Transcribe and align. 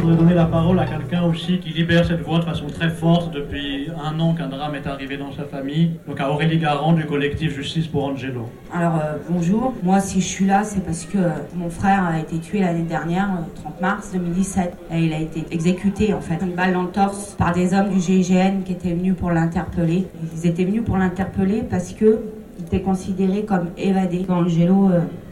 voudrais 0.00 0.16
donner 0.16 0.34
la 0.34 0.44
parole 0.44 0.78
à 0.78 0.84
quelqu'un 0.84 1.22
aussi 1.22 1.58
qui 1.58 1.70
libère 1.70 2.04
cette 2.04 2.20
voix 2.20 2.38
de 2.38 2.44
façon 2.44 2.66
très 2.66 2.90
forte 2.90 3.32
depuis 3.32 3.88
un 4.02 4.18
an 4.20 4.34
qu'un 4.34 4.48
drame 4.48 4.74
est 4.74 4.86
arrivé 4.86 5.16
dans 5.16 5.32
sa 5.32 5.44
famille. 5.44 5.92
Donc 6.06 6.20
à 6.20 6.30
Aurélie 6.30 6.58
Garand 6.58 6.92
du 6.92 7.06
collectif 7.06 7.54
Justice 7.54 7.86
pour 7.86 8.04
Angelo. 8.04 8.48
Alors 8.74 8.96
euh, 8.96 9.16
bonjour, 9.28 9.74
moi 9.82 10.00
si 10.00 10.20
je 10.20 10.26
suis 10.26 10.46
là 10.46 10.64
c'est 10.64 10.84
parce 10.84 11.04
que 11.06 11.18
euh, 11.18 11.30
mon 11.54 11.70
frère 11.70 12.04
a 12.04 12.20
été 12.20 12.38
tué 12.38 12.60
l'année 12.60 12.82
dernière, 12.82 13.28
30 13.62 13.72
euh, 13.74 13.80
mars 13.80 14.10
2017. 14.12 14.76
Et 14.92 15.00
il 15.00 15.12
a 15.14 15.20
été 15.20 15.44
exécuté 15.50 16.12
en 16.12 16.20
fait, 16.20 16.38
une 16.42 16.54
balle 16.54 16.74
dans 16.74 16.82
le 16.82 16.90
torse 16.90 17.34
par 17.38 17.52
des 17.54 17.72
hommes 17.72 17.88
du 17.88 18.00
GIGN 18.00 18.62
qui 18.64 18.72
étaient 18.72 18.92
venus 18.92 19.14
pour 19.16 19.30
l'interpeller. 19.30 20.06
Ils 20.34 20.46
étaient 20.46 20.64
venus 20.64 20.84
pour 20.84 20.98
l'interpeller 20.98 21.62
parce 21.62 21.92
que 21.92 22.20
il 22.58 22.64
était 22.64 22.82
considéré 22.82 23.44
comme 23.44 23.66
évadé. 23.76 24.24
Angelo 24.28 24.90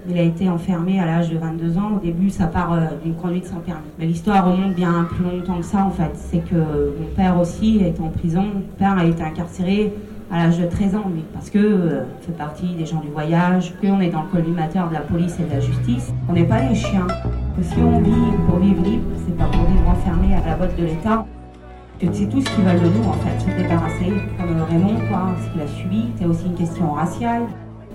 il 0.09 0.19
a 0.19 0.23
été 0.23 0.48
enfermé 0.51 1.01
à 1.01 1.06
l'âge 1.06 1.30
de 1.30 1.38
22 1.38 1.78
ans. 1.78 1.92
Au 1.97 1.98
début, 1.98 2.28
ça 2.28 2.47
part 2.47 2.73
euh, 2.73 2.80
d'une 3.02 3.14
conduite 3.14 3.47
sans 3.47 3.60
permis. 3.60 3.87
Mais 3.98 4.06
l'histoire 4.06 4.45
remonte 4.45 4.74
bien 4.74 5.06
plus 5.10 5.24
longtemps 5.24 5.59
que 5.59 5.64
ça, 5.64 5.84
en 5.84 5.91
fait. 5.91 6.10
C'est 6.14 6.45
que 6.45 6.56
mon 6.56 7.06
père 7.16 7.38
aussi 7.41 7.78
est 7.78 7.98
en 8.00 8.09
prison. 8.09 8.42
Mon 8.42 8.60
père 8.78 8.98
a 8.98 9.05
été 9.05 9.23
incarcéré 9.23 9.95
à 10.30 10.45
l'âge 10.45 10.59
de 10.59 10.66
13 10.66 10.97
ans, 10.97 11.05
lui, 11.12 11.23
parce 11.33 11.48
que 11.48 11.59
euh, 11.59 12.02
fait 12.20 12.33
partie 12.33 12.74
des 12.74 12.87
gens 12.87 13.00
du 13.00 13.09
voyage, 13.09 13.75
qu'on 13.80 14.00
est 14.00 14.11
dans 14.11 14.22
le 14.22 14.28
collimateur 14.28 14.88
de 14.88 14.95
la 14.95 15.00
police 15.00 15.38
et 15.41 15.45
de 15.45 15.50
la 15.50 15.61
justice. 15.61 16.12
On 16.28 16.33
n'est 16.33 16.45
pas 16.45 16.61
des 16.61 16.75
chiens. 16.75 17.06
Que 17.56 17.62
si 17.62 17.78
on 17.78 18.00
vit 18.00 18.36
pour 18.48 18.59
vivre 18.59 18.83
libre, 18.83 19.05
c'est 19.25 19.36
pas 19.36 19.45
pour 19.45 19.64
vivre 19.64 19.88
enfermé 19.88 20.34
à 20.34 20.47
la 20.47 20.56
botte 20.56 20.77
de 20.77 20.84
l'État. 20.84 21.25
C'est 22.01 22.29
tout 22.29 22.41
ce 22.41 22.51
qu'ils 22.51 22.65
veulent 22.65 22.80
de 22.80 22.98
nous, 22.98 23.05
en 23.09 23.15
fait, 23.15 23.41
se 23.41 23.57
débarrasser. 23.57 24.12
Comme 24.39 24.62
Raymond, 24.69 25.01
quoi, 25.09 25.34
ce 25.43 25.53
qu'il 25.53 25.61
a 25.62 25.66
subi. 25.66 26.11
C'est 26.19 26.27
aussi 26.27 26.47
une 26.47 26.55
question 26.55 26.93
raciale. 26.93 27.43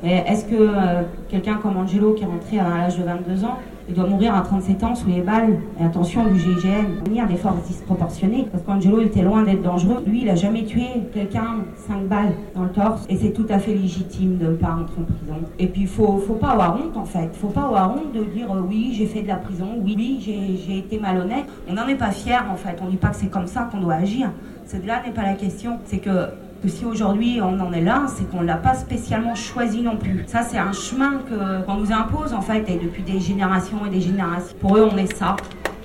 Est-ce 0.04 0.46
que 0.46 0.56
euh, 0.56 1.04
quelqu'un 1.30 1.56
comme 1.56 1.78
Angelo, 1.78 2.14
qui 2.14 2.24
est 2.24 2.28
rentré 2.28 2.60
à 2.60 2.70
l'âge 2.70 2.98
de 2.98 3.04
22 3.04 3.44
ans, 3.44 3.58
il 3.90 3.96
doit 3.96 4.08
mourir 4.08 4.36
à 4.36 4.42
37 4.42 4.84
ans 4.84 4.96
sous 4.96 5.08
les 5.08 5.22
balles 5.22 5.58
Et 5.80 5.84
attention, 5.84 6.26
du 6.26 6.40
GIGN, 6.40 7.04
venir 7.06 7.28
des 7.28 7.36
forces 7.36 7.64
disproportionnées, 7.68 8.46
parce 8.52 8.64
qu'Angelo 8.64 9.02
était 9.02 9.24
loin 9.24 9.44
d'être 9.44 9.64
dangereux. 9.64 10.04
Lui, 10.06 10.22
il 10.22 10.30
a 10.30 10.36
jamais 10.36 10.64
tué 10.64 10.86
quelqu'un 11.12 11.66
5 11.88 12.08
balles 12.08 12.34
dans 12.56 12.64
le 12.64 12.70
torse, 12.70 13.06
et 13.10 13.18
c'est 13.18 13.32
tout 13.32 13.48
à 13.50 13.58
fait 13.58 13.74
légitime 13.74 14.38
de 14.38 14.46
ne 14.48 14.56
pas 14.56 14.68
rentrer 14.68 15.02
en 15.02 15.06
prison. 15.06 15.48
Et 15.58 15.68
puis, 15.68 15.82
il 15.82 15.88
faut, 15.88 16.20
faut 16.20 16.36
pas 16.36 16.50
avoir 16.50 16.76
honte, 16.76 16.96
en 16.96 17.06
fait. 17.06 17.30
faut 17.34 17.48
pas 17.48 17.64
avoir 17.64 17.92
honte 17.92 18.14
de 18.14 18.24
dire 18.26 18.52
euh, 18.52 18.62
oui, 18.62 18.94
j'ai 18.96 19.08
fait 19.08 19.24
de 19.24 19.28
la 19.28 19.38
prison, 19.38 19.80
oui, 19.84 19.96
oui 19.98 20.20
j'ai 20.66 20.78
été 20.78 21.00
malhonnête. 21.00 21.46
On 21.68 21.74
n'en 21.74 21.88
est 21.88 21.96
pas 21.96 22.12
fier, 22.12 22.46
en 22.52 22.56
fait. 22.56 22.78
On 22.84 22.90
dit 22.90 22.98
pas 22.98 23.10
que 23.10 23.16
c'est 23.16 23.32
comme 23.32 23.48
ça 23.48 23.68
qu'on 23.72 23.80
doit 23.80 23.96
agir. 23.96 24.30
C'est 24.66 24.86
là 24.86 25.02
n'est 25.04 25.14
pas 25.14 25.24
la 25.24 25.34
question. 25.34 25.80
C'est 25.86 25.98
que 25.98 26.30
que 26.62 26.68
si 26.68 26.86
aujourd'hui 26.86 27.40
on 27.42 27.60
en 27.60 27.72
est 27.72 27.82
là, 27.82 28.06
c'est 28.08 28.30
qu'on 28.30 28.42
ne 28.42 28.48
l'a 28.48 28.58
pas 28.58 28.76
spécialement 28.76 29.36
choisi 29.36 29.82
non 29.82 29.98
plus. 29.98 30.24
Ça, 30.28 30.44
c'est 30.44 30.58
un 30.58 30.72
chemin 30.72 31.20
qu'on 31.66 31.76
nous 31.76 31.92
impose 31.92 32.34
en 32.34 32.42
fait, 32.42 32.70
et 32.70 32.78
depuis 32.78 33.04
des 33.04 33.20
générations 33.20 33.86
et 33.86 33.90
des 33.90 34.02
générations. 34.02 34.56
Pour 34.60 34.78
eux, 34.78 34.88
on 34.92 34.98
est 34.98 35.14
ça. 35.14 35.36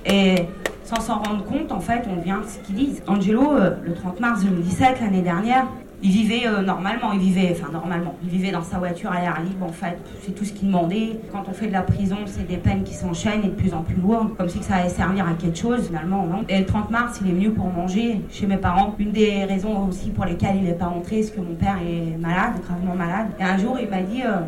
Et 0.05 0.45
sans 0.83 1.01
s'en 1.01 1.19
rendre 1.19 1.43
compte, 1.43 1.71
en 1.71 1.79
fait, 1.79 2.03
on 2.09 2.17
devient 2.17 2.37
ce 2.47 2.59
qu'ils 2.59 2.75
disent. 2.75 3.03
Angelo, 3.07 3.53
euh, 3.53 3.71
le 3.83 3.93
30 3.93 4.19
mars 4.19 4.43
2017, 4.43 5.01
l'année 5.01 5.23
dernière, 5.23 5.65
il 6.03 6.11
vivait 6.11 6.47
euh, 6.47 6.61
normalement, 6.61 7.13
il 7.13 7.19
vivait, 7.19 7.51
enfin 7.51 7.71
normalement, 7.71 8.15
il 8.23 8.29
vivait 8.29 8.51
dans 8.51 8.63
sa 8.63 8.77
voiture 8.77 9.11
à 9.11 9.21
l'air 9.21 9.41
libre 9.41 9.65
en 9.65 9.71
fait, 9.71 9.97
c'est 10.21 10.33
tout 10.33 10.45
ce 10.45 10.53
qu'il 10.53 10.67
demandait. 10.67 11.19
Quand 11.31 11.43
on 11.47 11.53
fait 11.53 11.67
de 11.67 11.73
la 11.73 11.81
prison, 11.81 12.17
c'est 12.25 12.47
des 12.47 12.57
peines 12.57 12.83
qui 12.83 12.93
s'enchaînent 12.93 13.43
et 13.43 13.47
de 13.47 13.53
plus 13.53 13.73
en 13.73 13.81
plus 13.81 13.95
lourdes, 13.95 14.35
comme 14.37 14.49
si 14.49 14.61
ça 14.61 14.75
allait 14.75 14.89
servir 14.89 15.27
à 15.27 15.33
quelque 15.33 15.57
chose 15.57 15.87
finalement, 15.87 16.27
Et 16.49 16.59
le 16.59 16.65
30 16.65 16.91
mars, 16.91 17.19
il 17.23 17.31
est 17.31 17.33
venu 17.33 17.51
pour 17.51 17.67
manger 17.67 18.21
chez 18.29 18.45
mes 18.45 18.57
parents. 18.57 18.95
Une 18.99 19.11
des 19.11 19.45
raisons 19.45 19.87
aussi 19.87 20.09
pour 20.09 20.25
lesquelles 20.25 20.57
il 20.57 20.63
n'est 20.63 20.73
pas 20.73 20.87
rentré, 20.87 21.23
c'est 21.23 21.35
que 21.35 21.41
mon 21.41 21.55
père 21.55 21.77
est 21.77 22.17
malade, 22.17 22.53
gravement 22.65 22.95
malade. 22.95 23.27
Et 23.39 23.43
un 23.43 23.57
jour, 23.57 23.77
il 23.81 23.89
m'a 23.89 24.01
dit, 24.01 24.21
euh, 24.23 24.41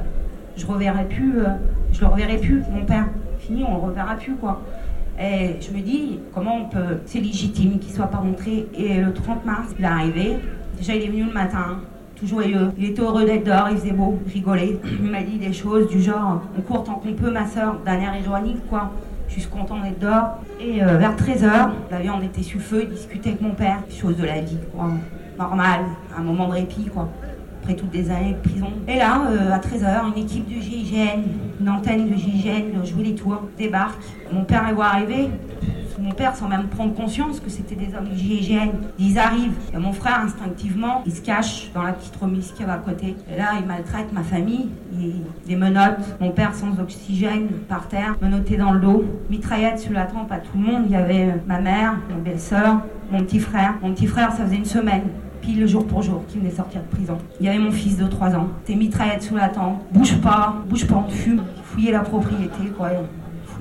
je 0.55 0.65
reverrai 0.65 1.05
plus, 1.05 1.39
euh, 1.39 1.49
je 1.91 2.01
le 2.01 2.07
reverrai 2.07 2.37
plus, 2.37 2.61
mon 2.71 2.85
père. 2.85 3.07
Fini, 3.39 3.63
on 3.63 3.75
le 3.75 3.81
reverra 3.81 4.15
plus 4.15 4.35
quoi. 4.35 4.61
Et 5.19 5.55
je 5.61 5.75
me 5.75 5.81
dis, 5.81 6.19
comment 6.33 6.57
on 6.57 6.65
peut. 6.65 6.99
C'est 7.05 7.19
légitime 7.19 7.79
qu'il 7.79 7.93
soit 7.93 8.07
pas 8.07 8.17
rentré. 8.17 8.67
Et 8.77 8.99
le 8.99 9.13
30 9.13 9.45
mars, 9.45 9.73
il 9.79 9.85
est 9.85 9.87
arrivé. 9.87 10.37
Déjà, 10.77 10.95
il 10.95 11.03
est 11.03 11.07
venu 11.07 11.23
le 11.23 11.33
matin, 11.33 11.79
tout 12.15 12.27
joyeux. 12.27 12.71
Il 12.77 12.85
était 12.85 13.01
heureux 13.01 13.25
d'être 13.25 13.43
dehors, 13.43 13.67
il 13.71 13.77
faisait 13.77 13.91
beau, 13.91 14.19
rigolait. 14.31 14.79
Il 15.01 15.09
m'a 15.09 15.23
dit 15.23 15.37
des 15.37 15.51
choses 15.51 15.87
du 15.87 16.01
genre 16.01 16.41
On 16.57 16.61
court 16.61 16.83
tant 16.83 16.95
qu'on 16.95 17.13
peut, 17.13 17.31
ma 17.31 17.47
soeur, 17.47 17.77
d'un 17.83 17.99
air 17.99 18.15
ironique, 18.23 18.67
quoi. 18.69 18.91
Je 19.27 19.39
suis 19.39 19.49
content 19.49 19.79
d'être 19.79 19.99
dehors. 19.99 20.37
Et 20.61 20.83
euh, 20.83 20.97
vers 20.97 21.15
13h, 21.15 21.69
la 21.91 21.99
viande 21.99 22.23
était 22.23 22.43
sur 22.43 22.59
le 22.59 22.63
feu, 22.63 22.81
il 22.83 22.89
discutait 22.89 23.29
avec 23.29 23.41
mon 23.41 23.51
père, 23.51 23.79
chose 23.89 24.15
de 24.17 24.25
la 24.25 24.41
vie, 24.41 24.57
quoi. 24.71 24.91
Normal, 25.37 25.81
un 26.17 26.21
moment 26.21 26.47
de 26.47 26.53
répit, 26.53 26.85
quoi. 26.85 27.09
Après 27.61 27.75
toutes 27.75 27.89
des 27.89 28.09
années 28.11 28.33
de 28.33 28.49
prison. 28.49 28.69
Et 28.87 28.97
là, 28.97 29.23
euh, 29.29 29.51
à 29.51 29.59
13h, 29.59 30.13
une 30.15 30.23
équipe 30.23 30.47
de 30.47 30.61
GIGN, 30.61 31.23
une 31.59 31.69
antenne 31.69 32.07
de 32.07 32.15
GIGN, 32.15 32.85
jouer 32.85 33.03
les 33.03 33.15
tours, 33.15 33.41
débarque. 33.57 34.03
Mon 34.31 34.43
père 34.43 34.67
est 34.69 34.73
voir 34.73 34.93
arriver, 34.93 35.29
mon 35.99 36.11
père, 36.11 36.35
sans 36.35 36.47
même 36.47 36.67
prendre 36.67 36.93
conscience 36.93 37.39
que 37.39 37.49
c'était 37.49 37.75
des 37.75 37.95
hommes 37.95 38.09
du 38.09 38.17
GIGN, 38.17 38.71
ils 38.99 39.17
arrivent. 39.17 39.55
Mon 39.73 39.93
frère, 39.93 40.21
instinctivement, 40.21 41.03
il 41.05 41.13
se 41.13 41.21
cache 41.21 41.71
dans 41.73 41.83
la 41.83 41.93
petite 41.93 42.15
remise 42.15 42.51
qui 42.51 42.63
va 42.63 42.73
à 42.73 42.77
côté. 42.77 43.15
Et 43.31 43.37
là, 43.37 43.53
il 43.59 43.65
maltraite 43.65 44.11
ma 44.13 44.23
famille. 44.23 44.69
Il, 44.93 45.23
les 45.47 45.55
menottes. 45.55 46.17
Mon 46.19 46.31
père 46.31 46.53
sans 46.53 46.79
oxygène, 46.79 47.47
par 47.67 47.87
terre, 47.87 48.15
menotté 48.21 48.57
dans 48.57 48.71
le 48.71 48.79
dos. 48.79 49.05
Mitraillette 49.29 49.79
sur 49.79 49.93
la 49.93 50.05
tempe 50.05 50.31
à 50.31 50.37
tout 50.37 50.57
le 50.57 50.63
monde. 50.63 50.83
Il 50.85 50.91
y 50.91 50.95
avait 50.95 51.35
ma 51.47 51.59
mère, 51.59 51.95
mon 52.09 52.21
belle-sœur, 52.21 52.81
mon 53.11 53.19
petit 53.19 53.39
frère. 53.39 53.75
Mon 53.81 53.93
petit 53.93 54.07
frère, 54.07 54.31
ça 54.31 54.45
faisait 54.45 54.57
une 54.57 54.65
semaine 54.65 55.03
pile 55.41 55.67
jour 55.67 55.85
pour 55.85 56.01
jour, 56.01 56.23
qui 56.27 56.39
venait 56.39 56.51
sortir 56.51 56.81
de 56.81 56.95
prison. 56.95 57.17
Il 57.39 57.45
y 57.45 57.49
avait 57.49 57.59
mon 57.59 57.71
fils 57.71 57.97
de 57.97 58.05
3 58.05 58.35
ans. 58.35 58.49
T'es 58.65 58.75
mitraillette 58.75 59.23
sous 59.23 59.35
la 59.35 59.49
tempe. 59.49 59.81
Bouge 59.91 60.17
pas, 60.17 60.55
bouge 60.67 60.85
pas, 60.87 61.03
on 61.07 61.09
fume. 61.09 61.43
Fouiller 61.63 61.91
la 61.91 62.01
propriété, 62.01 62.69
quoi. 62.77 62.89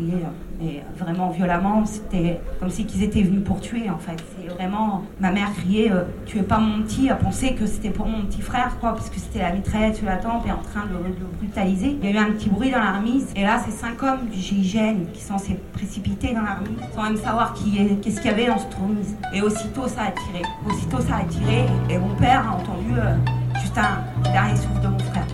Euh, 0.00 0.14
mais 0.60 0.82
vraiment 0.96 1.30
violemment. 1.30 1.84
C'était 1.84 2.40
comme 2.60 2.70
si 2.70 2.86
qu'ils 2.86 3.02
étaient 3.02 3.22
venus 3.22 3.44
pour 3.44 3.60
tuer 3.60 3.90
en 3.90 3.98
fait. 3.98 4.16
C'est 4.38 4.48
vraiment 4.48 5.02
ma 5.20 5.30
mère 5.30 5.52
criait 5.54 5.92
euh, 5.92 6.02
tu 6.24 6.38
es 6.38 6.42
pas 6.42 6.58
mon 6.58 6.82
petit, 6.82 7.10
à 7.10 7.14
penser 7.14 7.54
que 7.54 7.66
c'était 7.66 7.90
pour 7.90 8.06
mon 8.06 8.22
petit 8.22 8.40
frère 8.40 8.78
quoi, 8.80 8.92
parce 8.92 9.10
que 9.10 9.18
c'était 9.18 9.40
la 9.40 9.52
mitraillette 9.52 9.96
sur 9.96 10.06
la 10.06 10.16
tempe 10.16 10.46
et 10.46 10.52
en 10.52 10.62
train 10.62 10.86
de, 10.86 10.92
le 10.92 11.26
brutaliser. 11.38 11.98
Il 12.02 12.10
y 12.10 12.16
a 12.16 12.20
eu 12.20 12.24
un 12.24 12.32
petit 12.32 12.48
bruit 12.48 12.70
dans 12.70 12.78
la 12.78 12.92
remise 12.92 13.26
et 13.36 13.42
là 13.42 13.60
c'est 13.64 13.72
cinq 13.72 14.02
hommes 14.02 14.26
du 14.30 14.38
GIGN 14.38 15.06
qui 15.12 15.20
sont 15.20 15.36
précipités 15.72 16.32
dans 16.34 16.42
la 16.42 16.54
remise 16.54 16.78
sans 16.94 17.02
même 17.02 17.16
savoir 17.16 17.54
qui 17.54 17.78
est, 17.78 18.00
qu'est-ce 18.00 18.20
qu'il 18.20 18.30
y 18.30 18.34
avait 18.34 18.46
dans 18.46 18.58
cette 18.58 18.74
remise. 18.74 19.14
Et 19.34 19.42
aussitôt 19.42 19.88
ça 19.88 20.02
a 20.02 20.10
tiré, 20.10 20.42
aussitôt 20.66 21.00
ça 21.00 21.16
a 21.16 21.24
tiré 21.24 21.66
et 21.90 21.98
mon 21.98 22.14
père 22.16 22.48
a 22.48 22.56
entendu 22.56 22.98
euh, 22.98 23.14
juste 23.60 23.76
un 23.76 24.30
dernier 24.30 24.56
souffle 24.56 24.80
de 24.82 24.88
mon 24.88 24.98
frère. 24.98 25.26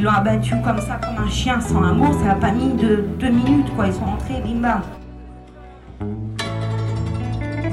Ils 0.00 0.04
l'ont 0.04 0.12
abattu 0.12 0.54
comme 0.64 0.78
ça, 0.78 0.94
comme 0.94 1.22
un 1.22 1.28
chien, 1.28 1.60
sans 1.60 1.82
mot. 1.94 2.10
Ça 2.20 2.28
n'a 2.28 2.34
pas 2.36 2.52
mis 2.52 2.72
de 2.72 3.04
deux 3.18 3.28
minutes, 3.28 3.70
quoi. 3.76 3.86
Ils 3.86 3.92
sont 3.92 4.06
rentrés, 4.06 4.40
bim 4.42 4.80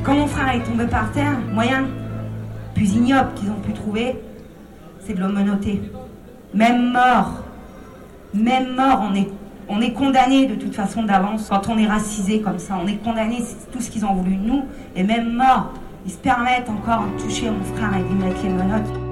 Quand 0.04 0.14
mon 0.14 0.28
frère 0.28 0.54
est 0.54 0.64
tombé 0.64 0.88
par 0.88 1.10
terre, 1.14 1.38
moyen 1.54 1.86
plus 2.76 2.96
ignoble 2.96 3.30
qu'ils 3.36 3.50
ont 3.50 3.62
pu 3.66 3.72
trouver, 3.72 4.22
c'est 5.00 5.14
de 5.14 5.22
l'homenoter. 5.22 5.82
Même 6.54 6.92
mort, 6.92 7.46
même 8.34 8.76
mort, 8.76 9.08
on 9.10 9.16
est, 9.16 9.30
on 9.70 9.80
est 9.80 9.94
condamné 9.94 10.48
de 10.48 10.56
toute 10.56 10.76
façon 10.76 11.04
d'avance 11.04 11.48
quand 11.50 11.70
on 11.70 11.78
est 11.78 11.88
racisé 11.88 12.42
comme 12.42 12.60
ça. 12.60 12.78
On 12.84 12.88
est 12.88 13.02
condamné, 13.02 13.38
c'est 13.40 13.72
tout 13.72 13.80
ce 13.80 13.90
qu'ils 13.90 14.04
ont 14.04 14.14
voulu 14.14 14.36
de 14.36 14.46
nous. 14.46 14.66
Et 14.98 15.06
même 15.06 15.32
mort, 15.32 15.72
ils 16.06 16.12
se 16.12 16.18
permettent 16.18 16.70
encore 16.70 17.06
de 17.06 17.24
toucher 17.24 17.50
mon 17.50 17.64
frère 17.74 17.92
et 17.98 18.04
de 18.04 18.22
mettre 18.22 18.44
les 18.44 18.50
menottes. 18.50 19.07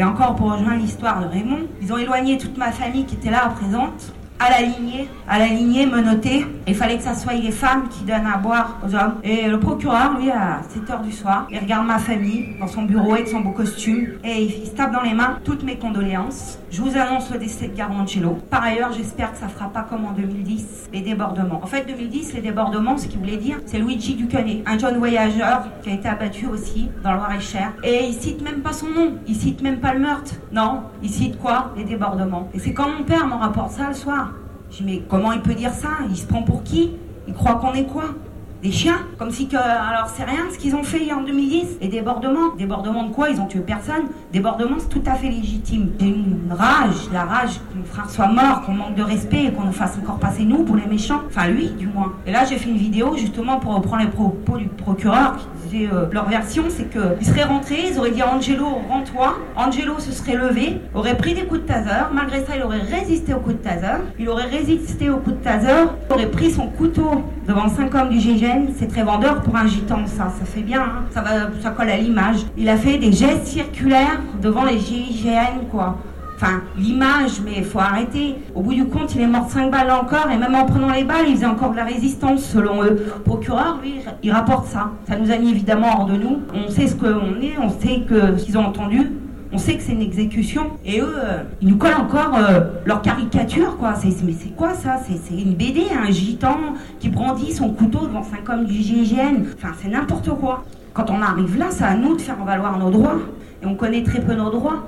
Et 0.00 0.02
encore 0.02 0.34
pour 0.34 0.50
rejoindre 0.50 0.80
l'histoire 0.80 1.20
de 1.20 1.26
Raymond, 1.26 1.68
ils 1.82 1.92
ont 1.92 1.98
éloigné 1.98 2.38
toute 2.38 2.56
ma 2.56 2.72
famille 2.72 3.04
qui 3.04 3.16
était 3.16 3.30
là 3.30 3.52
présente 3.54 4.14
à 4.40 4.50
la 4.50 4.62
lignée, 4.62 5.08
à 5.28 5.38
la 5.38 5.46
lignée 5.46 5.86
menotée. 5.86 6.46
Il 6.66 6.74
fallait 6.74 6.96
que 6.96 7.02
ça 7.02 7.14
soit 7.14 7.34
les 7.34 7.50
femmes 7.52 7.88
qui 7.88 8.04
donnent 8.04 8.26
à 8.26 8.38
boire 8.38 8.78
aux 8.84 8.94
hommes. 8.94 9.16
Et 9.22 9.48
le 9.48 9.60
procureur, 9.60 10.18
lui, 10.18 10.30
à 10.30 10.62
7h 10.74 11.02
du 11.02 11.12
soir, 11.12 11.46
il 11.50 11.58
regarde 11.58 11.86
ma 11.86 11.98
famille 11.98 12.56
dans 12.58 12.66
son 12.66 12.82
bureau 12.82 13.12
avec 13.12 13.28
son 13.28 13.40
beau 13.40 13.50
costume 13.50 14.08
et 14.24 14.42
il 14.42 14.66
se 14.66 14.70
tape 14.70 14.92
dans 14.92 15.02
les 15.02 15.14
mains 15.14 15.38
toutes 15.44 15.62
mes 15.62 15.76
condoléances. 15.76 16.58
Je 16.70 16.80
vous 16.80 16.96
annonce 16.96 17.30
le 17.30 17.38
décès 17.38 17.68
de 17.68 17.76
Garancello. 17.76 18.38
Par 18.48 18.62
ailleurs, 18.62 18.92
j'espère 18.92 19.32
que 19.32 19.38
ça 19.38 19.48
fera 19.48 19.68
pas 19.68 19.82
comme 19.82 20.04
en 20.04 20.12
2010, 20.12 20.88
les 20.92 21.00
débordements. 21.00 21.60
En 21.62 21.66
fait, 21.66 21.84
2010, 21.86 22.32
les 22.34 22.40
débordements, 22.40 22.96
ce 22.96 23.08
qu'il 23.08 23.18
voulait 23.18 23.36
dire, 23.36 23.58
c'est 23.66 23.78
Luigi 23.78 24.14
Ducanet, 24.14 24.62
un 24.66 24.78
jeune 24.78 24.96
voyageur 24.98 25.64
qui 25.82 25.90
a 25.90 25.94
été 25.94 26.08
abattu 26.08 26.46
aussi 26.46 26.88
dans 27.02 27.12
le 27.12 27.16
Loir-et-Cher. 27.16 27.72
Et 27.82 28.06
il 28.06 28.14
cite 28.14 28.40
même 28.42 28.60
pas 28.60 28.72
son 28.72 28.88
nom, 28.88 29.14
il 29.26 29.34
cite 29.34 29.62
même 29.62 29.80
pas 29.80 29.92
le 29.92 30.00
meurtre. 30.00 30.32
Non, 30.52 30.84
il 31.02 31.10
cite 31.10 31.38
quoi? 31.38 31.72
Les 31.76 31.84
débordements. 31.84 32.48
Et 32.54 32.58
c'est 32.58 32.72
quand 32.72 32.88
mon 32.88 33.04
père 33.04 33.26
me 33.26 33.34
rapporte 33.34 33.72
ça 33.72 33.88
le 33.88 33.94
soir. 33.94 34.29
Je 34.70 34.76
dis, 34.76 34.82
mais 34.84 35.02
comment 35.08 35.32
il 35.32 35.40
peut 35.40 35.54
dire 35.54 35.72
ça? 35.72 35.98
Il 36.08 36.16
se 36.16 36.26
prend 36.26 36.42
pour 36.42 36.62
qui? 36.62 36.92
Il 37.26 37.34
croit 37.34 37.56
qu'on 37.56 37.72
est 37.74 37.86
quoi? 37.86 38.14
Des 38.62 38.70
chiens, 38.70 38.98
comme 39.18 39.30
si 39.30 39.48
que, 39.48 39.56
alors 39.56 40.10
c'est 40.14 40.24
rien 40.24 40.44
ce 40.52 40.58
qu'ils 40.58 40.74
ont 40.74 40.82
fait 40.82 41.10
en 41.12 41.22
2010, 41.22 41.78
et 41.80 41.88
débordement, 41.88 42.54
débordement 42.58 43.04
de 43.04 43.12
quoi 43.12 43.30
Ils 43.30 43.40
ont 43.40 43.46
tué 43.46 43.60
personne, 43.60 44.04
débordement 44.32 44.76
c'est 44.78 44.88
tout 44.88 45.02
à 45.06 45.14
fait 45.14 45.28
légitime. 45.28 45.90
J'ai 45.98 46.08
une 46.08 46.52
rage, 46.52 47.10
la 47.12 47.24
rage 47.24 47.54
que 47.54 47.78
mon 47.78 47.84
frère 47.84 48.10
soit 48.10 48.28
mort, 48.28 48.62
qu'on 48.62 48.72
manque 48.72 48.94
de 48.94 49.02
respect 49.02 49.44
et 49.44 49.52
qu'on 49.52 49.64
nous 49.64 49.72
fasse 49.72 49.96
encore 50.02 50.18
passer 50.18 50.44
nous 50.44 50.64
pour 50.64 50.76
les 50.76 50.86
méchants, 50.86 51.22
enfin 51.26 51.48
lui 51.48 51.68
du 51.68 51.86
moins. 51.86 52.12
Et 52.26 52.32
là 52.32 52.44
j'ai 52.44 52.56
fait 52.56 52.68
une 52.68 52.76
vidéo 52.76 53.16
justement 53.16 53.58
pour 53.58 53.74
reprendre 53.74 54.02
les 54.02 54.10
propos 54.10 54.58
du 54.58 54.68
procureur 54.68 55.36
qui 55.36 55.68
disait 55.68 55.88
euh, 55.92 56.06
leur 56.12 56.28
version, 56.28 56.64
c'est 56.68 56.90
qu'ils 56.90 57.26
seraient 57.26 57.44
rentrés, 57.44 57.88
ils 57.90 57.98
auraient 57.98 58.10
dit 58.10 58.22
Angelo, 58.22 58.66
rends-toi, 58.88 59.38
Angelo 59.56 59.98
se 59.98 60.12
serait 60.12 60.36
levé, 60.36 60.80
aurait 60.94 61.16
pris 61.16 61.34
des 61.34 61.44
coups 61.44 61.62
de 61.62 61.66
taser, 61.66 62.04
malgré 62.12 62.44
ça 62.44 62.56
il 62.56 62.62
aurait 62.62 62.82
résisté 62.82 63.32
au 63.32 63.40
coup 63.40 63.52
de 63.52 63.58
taser, 63.58 64.02
il 64.18 64.28
aurait 64.28 64.44
résisté 64.44 65.08
au 65.08 65.16
coup 65.16 65.30
de 65.30 65.36
taser, 65.36 65.88
aurait 66.10 66.30
pris 66.30 66.50
son 66.50 66.66
couteau 66.66 67.22
devant 67.50 67.68
cinq 67.68 67.92
hommes 67.96 68.10
du 68.10 68.20
GIGN, 68.20 68.68
c'est 68.78 68.86
très 68.86 69.02
vendeur 69.02 69.40
pour 69.42 69.56
un 69.56 69.66
gitan, 69.66 70.06
ça, 70.06 70.32
ça 70.38 70.44
fait 70.44 70.60
bien, 70.60 70.82
hein. 70.82 71.02
ça, 71.10 71.20
va, 71.20 71.30
ça 71.60 71.70
colle 71.70 71.90
à 71.90 71.96
l'image. 71.96 72.46
Il 72.56 72.68
a 72.68 72.76
fait 72.76 72.96
des 72.96 73.10
gestes 73.10 73.46
circulaires 73.46 74.20
devant 74.40 74.64
les 74.64 74.78
GIGN, 74.78 75.66
quoi. 75.68 75.98
Enfin, 76.36 76.62
l'image, 76.78 77.40
mais 77.44 77.54
il 77.56 77.64
faut 77.64 77.80
arrêter. 77.80 78.36
Au 78.54 78.62
bout 78.62 78.74
du 78.74 78.86
compte, 78.86 79.12
il 79.16 79.22
est 79.22 79.26
mort 79.26 79.50
cinq 79.50 79.72
balles 79.72 79.90
encore, 79.90 80.30
et 80.32 80.38
même 80.38 80.54
en 80.54 80.64
prenant 80.64 80.92
les 80.92 81.02
balles, 81.02 81.26
il 81.26 81.34
faisait 81.34 81.46
encore 81.46 81.72
de 81.72 81.76
la 81.76 81.84
résistance, 81.84 82.44
selon 82.44 82.84
eux. 82.84 83.02
Le 83.16 83.22
procureur, 83.24 83.80
lui, 83.82 83.96
il 84.22 84.30
rapporte 84.30 84.66
ça. 84.66 84.92
Ça 85.08 85.16
nous 85.16 85.32
a 85.32 85.36
mis 85.36 85.50
évidemment 85.50 85.88
hors 85.98 86.06
de 86.06 86.14
nous. 86.14 86.42
On 86.54 86.70
sait 86.70 86.86
ce 86.86 86.94
qu'on 86.94 87.40
est, 87.42 87.58
on 87.60 87.68
sait 87.68 88.02
que 88.08 88.38
ce 88.38 88.44
qu'ils 88.44 88.58
ont 88.58 88.66
entendu. 88.66 89.10
On 89.52 89.58
sait 89.58 89.76
que 89.76 89.82
c'est 89.82 89.92
une 89.92 90.02
exécution. 90.02 90.70
Et 90.84 91.00
eux, 91.00 91.12
euh, 91.16 91.42
ils 91.60 91.68
nous 91.68 91.76
collent 91.76 91.94
encore 91.94 92.36
euh, 92.36 92.60
leur 92.84 93.02
caricature, 93.02 93.76
quoi. 93.78 93.94
Mais 94.04 94.32
c'est 94.38 94.54
quoi 94.54 94.74
ça? 94.74 94.98
C'est, 95.04 95.34
une 95.34 95.54
BD, 95.54 95.86
un 95.90 96.10
gitan 96.10 96.56
qui 97.00 97.08
brandit 97.08 97.52
son 97.52 97.70
couteau 97.70 98.06
devant 98.06 98.22
cinq 98.22 98.48
hommes 98.48 98.64
du 98.64 98.74
GIGN. 98.74 99.42
Enfin, 99.56 99.72
c'est 99.82 99.88
n'importe 99.88 100.30
quoi. 100.38 100.64
Quand 100.94 101.10
on 101.10 101.20
arrive 101.20 101.58
là, 101.58 101.66
c'est 101.70 101.84
à 101.84 101.96
nous 101.96 102.16
de 102.16 102.20
faire 102.20 102.42
valoir 102.44 102.78
nos 102.78 102.90
droits. 102.90 103.18
Et 103.62 103.66
on 103.66 103.74
connaît 103.74 104.04
très 104.04 104.20
peu 104.20 104.34
nos 104.34 104.50
droits. 104.50 104.86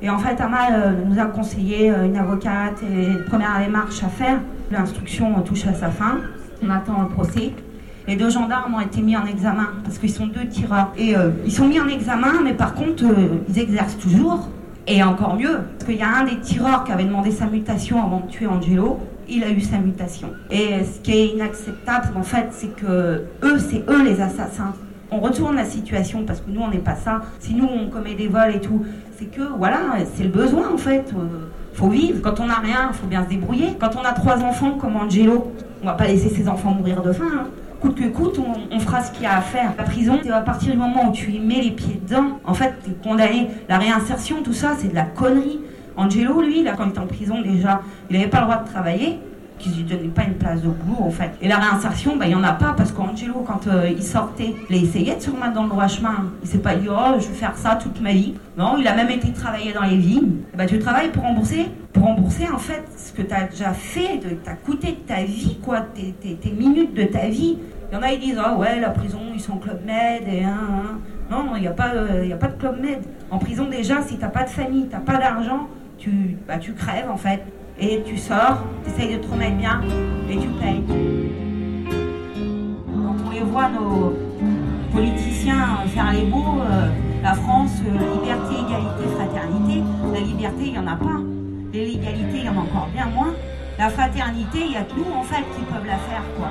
Et 0.00 0.08
en 0.08 0.18
fait, 0.18 0.40
Amal 0.40 0.72
euh, 0.72 0.92
nous 1.04 1.18
a 1.18 1.26
conseillé 1.26 1.88
une 1.90 2.16
avocate 2.16 2.82
et 2.82 3.08
une 3.08 3.24
première 3.24 3.58
démarche 3.58 4.02
à 4.02 4.08
faire. 4.08 4.40
L'instruction 4.70 5.38
touche 5.42 5.66
à 5.66 5.74
sa 5.74 5.90
fin. 5.90 6.18
On 6.62 6.70
attend 6.70 7.02
le 7.02 7.08
procès. 7.08 7.52
Les 8.08 8.16
deux 8.16 8.30
gendarmes 8.30 8.74
ont 8.74 8.80
été 8.80 9.02
mis 9.02 9.18
en 9.18 9.26
examen 9.26 9.68
parce 9.84 9.98
qu'ils 9.98 10.10
sont 10.10 10.28
deux 10.28 10.46
tireurs. 10.46 10.92
Et 10.96 11.14
euh, 11.14 11.28
ils 11.44 11.52
sont 11.52 11.68
mis 11.68 11.78
en 11.78 11.88
examen, 11.88 12.40
mais 12.42 12.54
par 12.54 12.72
contre, 12.72 13.04
euh, 13.04 13.44
ils 13.50 13.58
exercent 13.58 13.98
toujours. 13.98 14.48
Et 14.86 15.02
encore 15.02 15.36
mieux, 15.36 15.58
parce 15.78 15.84
qu'il 15.84 16.00
y 16.00 16.02
a 16.02 16.16
un 16.16 16.24
des 16.24 16.40
tireurs 16.40 16.84
qui 16.84 16.92
avait 16.92 17.04
demandé 17.04 17.30
sa 17.30 17.44
mutation 17.44 18.02
avant 18.02 18.20
de 18.20 18.30
tuer 18.30 18.46
Angelo. 18.46 18.98
Il 19.28 19.44
a 19.44 19.50
eu 19.50 19.60
sa 19.60 19.76
mutation. 19.76 20.30
Et 20.50 20.84
ce 20.84 21.00
qui 21.00 21.12
est 21.12 21.26
inacceptable, 21.34 22.08
en 22.16 22.22
fait, 22.22 22.46
c'est 22.52 22.74
que 22.74 23.24
eux, 23.42 23.58
c'est 23.58 23.84
eux 23.90 24.02
les 24.02 24.22
assassins. 24.22 24.72
On 25.10 25.20
retourne 25.20 25.56
la 25.56 25.66
situation 25.66 26.24
parce 26.24 26.40
que 26.40 26.50
nous, 26.50 26.62
on 26.62 26.70
n'est 26.70 26.78
pas 26.78 26.96
ça. 26.96 27.20
Si 27.40 27.54
nous, 27.54 27.68
on 27.68 27.90
commet 27.90 28.14
des 28.14 28.28
vols 28.28 28.54
et 28.54 28.60
tout, 28.62 28.86
c'est 29.18 29.26
que, 29.26 29.42
voilà, 29.58 29.80
c'est 30.14 30.22
le 30.24 30.30
besoin, 30.30 30.72
en 30.72 30.78
fait. 30.78 31.12
Euh, 31.14 31.50
faut 31.74 31.90
vivre. 31.90 32.22
Quand 32.22 32.40
on 32.40 32.46
n'a 32.46 32.60
rien, 32.60 32.90
faut 32.94 33.06
bien 33.06 33.22
se 33.24 33.28
débrouiller. 33.28 33.76
Quand 33.78 33.90
on 34.00 34.02
a 34.02 34.12
trois 34.12 34.42
enfants 34.42 34.78
comme 34.80 34.96
Angelo, 34.96 35.52
on 35.82 35.86
va 35.86 35.92
pas 35.92 36.06
laisser 36.06 36.30
ses 36.30 36.48
enfants 36.48 36.70
mourir 36.70 37.02
de 37.02 37.12
faim. 37.12 37.26
Hein 37.40 37.46
coûte 37.80 37.94
que 37.96 38.08
coûte, 38.08 38.40
on, 38.70 38.80
fera 38.80 39.02
ce 39.02 39.12
qu'il 39.12 39.22
y 39.22 39.26
a 39.26 39.36
à 39.36 39.40
faire. 39.40 39.72
La 39.76 39.84
prison, 39.84 40.18
c'est 40.22 40.30
à 40.30 40.40
partir 40.40 40.72
du 40.72 40.78
moment 40.78 41.10
où 41.10 41.12
tu 41.12 41.30
y 41.30 41.38
mets 41.38 41.60
les 41.60 41.70
pieds 41.70 42.00
dedans, 42.06 42.38
en 42.44 42.54
fait, 42.54 42.74
tu 42.84 42.90
es 42.90 42.94
condamné. 42.94 43.48
La 43.68 43.78
réinsertion, 43.78 44.42
tout 44.42 44.52
ça, 44.52 44.74
c'est 44.78 44.88
de 44.88 44.94
la 44.94 45.04
connerie. 45.04 45.60
Angelo, 45.96 46.40
lui, 46.42 46.62
là, 46.62 46.74
quand 46.76 46.84
il 46.84 46.90
était 46.90 46.98
en 46.98 47.06
prison 47.06 47.40
déjà, 47.40 47.82
il 48.08 48.16
n'avait 48.16 48.30
pas 48.30 48.38
le 48.40 48.44
droit 48.44 48.56
de 48.58 48.68
travailler 48.68 49.20
qu'ils 49.58 49.76
lui 49.76 49.82
donnaient 49.82 50.08
pas 50.08 50.24
une 50.24 50.34
place 50.34 50.62
de 50.62 50.68
boulot 50.68 51.02
en 51.02 51.10
fait. 51.10 51.30
Et 51.42 51.48
la 51.48 51.56
réinsertion, 51.56 52.16
bah, 52.16 52.26
il 52.26 52.28
n'y 52.28 52.34
en 52.34 52.44
a 52.44 52.52
pas 52.52 52.74
parce 52.76 52.92
qu'Angelo, 52.92 53.44
quand 53.46 53.66
euh, 53.66 53.90
il 53.90 54.02
sortait, 54.02 54.54
il 54.68 54.76
a 54.76 54.78
essayé 54.78 55.14
de 55.14 55.20
se 55.20 55.30
remettre 55.30 55.52
dans 55.52 55.64
le 55.64 55.68
droit 55.68 55.88
chemin. 55.88 56.32
Il 56.42 56.48
s'est 56.48 56.58
pas 56.58 56.74
dit, 56.74 56.88
oh, 56.90 57.18
je 57.18 57.26
vais 57.28 57.34
faire 57.34 57.56
ça 57.56 57.76
toute 57.76 58.00
ma 58.00 58.12
vie. 58.12 58.34
Non, 58.56 58.76
il 58.78 58.86
a 58.86 58.94
même 58.94 59.10
été 59.10 59.32
travailler 59.32 59.72
dans 59.72 59.82
les 59.82 59.96
vignes. 59.96 60.36
bah, 60.56 60.66
tu 60.66 60.78
travailles 60.78 61.10
pour 61.10 61.22
rembourser 61.22 61.66
Pour 61.92 62.04
rembourser 62.04 62.48
en 62.52 62.58
fait 62.58 62.84
ce 62.96 63.12
que 63.12 63.22
tu 63.22 63.34
as 63.34 63.44
déjà 63.44 63.72
fait, 63.72 64.20
t'as 64.44 64.54
coûté 64.54 64.88
de 64.88 65.06
ta 65.06 65.22
vie, 65.22 65.58
quoi, 65.62 65.80
tes, 65.80 66.12
tes, 66.12 66.50
minutes 66.50 66.94
de 66.94 67.04
ta 67.04 67.28
vie. 67.28 67.58
Il 67.90 67.94
y 67.94 67.98
en 67.98 68.02
a, 68.02 68.12
ils 68.12 68.20
disent, 68.20 68.40
ah 68.42 68.54
ouais, 68.56 68.80
la 68.80 68.90
prison, 68.90 69.20
ils 69.34 69.40
sont 69.40 69.56
club 69.56 69.80
med 69.86 70.22
et 70.28 70.44
hein. 70.44 70.98
Non, 71.30 71.44
il 71.56 71.60
n'y 71.60 71.68
a, 71.68 71.72
pas, 71.72 71.90
euh, 71.94 72.32
a 72.32 72.36
pas 72.36 72.46
de 72.46 72.58
club 72.58 72.80
med. 72.80 73.00
En 73.30 73.38
prison, 73.38 73.66
déjà, 73.68 74.00
si 74.02 74.16
t'as 74.16 74.28
pas 74.28 74.44
de 74.44 74.48
famille, 74.48 74.86
t'as 74.90 75.00
pas 75.00 75.18
d'argent, 75.18 75.68
tu, 75.98 76.38
bah, 76.46 76.58
tu 76.58 76.72
crèves 76.72 77.10
en 77.10 77.16
fait 77.16 77.42
et 77.80 78.02
tu 78.04 78.16
sors, 78.16 78.58
tu 78.84 78.90
essayes 78.90 79.16
de 79.16 79.22
te 79.22 79.30
remettre 79.30 79.56
bien 79.56 79.80
et 80.28 80.36
tu 80.36 80.48
payes. 80.48 80.84
Quand 82.86 83.16
on 83.26 83.30
les 83.30 83.40
voit, 83.40 83.68
nos 83.68 84.14
politiciens 84.92 85.78
faire 85.86 86.12
les 86.12 86.26
beaux, 86.26 86.60
euh, 86.60 86.88
la 87.22 87.34
France, 87.34 87.80
euh, 87.86 88.20
liberté, 88.20 88.54
égalité, 88.54 89.14
fraternité, 89.16 89.82
la 90.12 90.20
liberté, 90.20 90.62
il 90.66 90.72
n'y 90.72 90.78
en 90.78 90.86
a 90.86 90.96
pas. 90.96 91.20
L'égalité, 91.72 92.38
il 92.38 92.44
y 92.44 92.48
en 92.48 92.56
a 92.56 92.60
encore 92.60 92.88
bien 92.92 93.06
moins. 93.06 93.32
La 93.78 93.90
fraternité, 93.90 94.58
il 94.66 94.72
y 94.72 94.76
a 94.76 94.82
que 94.82 94.94
nous, 94.96 95.16
en 95.16 95.22
fait, 95.22 95.44
qui 95.56 95.62
peuvent 95.72 95.86
la 95.86 95.98
faire, 95.98 96.22
quoi. 96.36 96.48